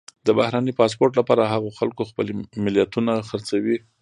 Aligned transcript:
د 0.27 0.29
بهرني 0.37 0.73
پاسپورټ 0.79 1.11
لپاره 1.19 1.43
هغو 1.53 1.69
خلکو 1.79 2.01
خپلې 2.09 2.31
ملیتونه 2.65 3.13
خرڅوي. 3.29 3.77